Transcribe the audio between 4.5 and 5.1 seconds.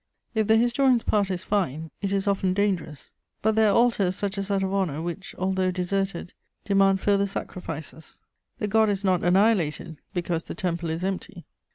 of honour